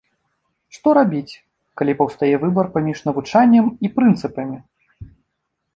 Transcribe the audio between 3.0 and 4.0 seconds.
навучаннем і